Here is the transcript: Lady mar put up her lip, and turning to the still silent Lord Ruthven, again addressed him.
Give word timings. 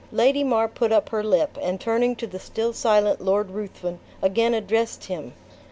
Lady 0.11 0.43
mar 0.43 0.67
put 0.67 0.91
up 0.91 1.09
her 1.09 1.23
lip, 1.23 1.59
and 1.61 1.79
turning 1.79 2.15
to 2.15 2.25
the 2.25 2.39
still 2.39 2.73
silent 2.73 3.21
Lord 3.21 3.51
Ruthven, 3.51 3.99
again 4.23 4.55
addressed 4.55 5.03
him. 5.03 5.33